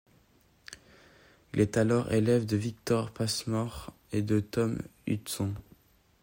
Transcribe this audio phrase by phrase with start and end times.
[1.53, 5.53] Il est alors élève de Victor Pasmore et de Tom Hudson.